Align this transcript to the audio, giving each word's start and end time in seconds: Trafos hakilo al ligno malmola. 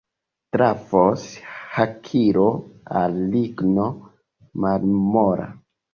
Trafos 0.55 1.25
hakilo 1.75 2.47
al 3.03 3.19
ligno 3.35 3.85
malmola. 4.65 5.47